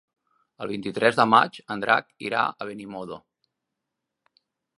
[0.65, 3.21] El vint-i-tres de maig en Drac irà a Benimodo.